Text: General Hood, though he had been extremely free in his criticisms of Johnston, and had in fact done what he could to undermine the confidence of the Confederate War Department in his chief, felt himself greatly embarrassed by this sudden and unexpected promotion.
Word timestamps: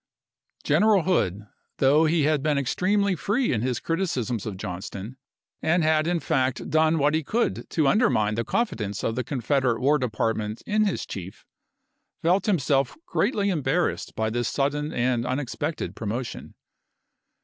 General 0.63 1.03
Hood, 1.03 1.41
though 1.77 2.05
he 2.05 2.23
had 2.23 2.41
been 2.41 2.57
extremely 2.57 3.13
free 3.13 3.53
in 3.53 3.61
his 3.61 3.79
criticisms 3.79 4.47
of 4.47 4.57
Johnston, 4.57 5.17
and 5.61 5.83
had 5.83 6.07
in 6.07 6.19
fact 6.19 6.71
done 6.71 6.97
what 6.97 7.13
he 7.13 7.23
could 7.23 7.69
to 7.69 7.87
undermine 7.87 8.33
the 8.33 8.43
confidence 8.43 9.03
of 9.03 9.13
the 9.13 9.23
Confederate 9.23 9.79
War 9.79 9.99
Department 9.99 10.63
in 10.65 10.85
his 10.85 11.05
chief, 11.05 11.45
felt 12.23 12.47
himself 12.47 12.97
greatly 13.05 13.51
embarrassed 13.51 14.15
by 14.15 14.31
this 14.31 14.47
sudden 14.49 14.91
and 14.91 15.23
unexpected 15.23 15.95
promotion. 15.95 16.55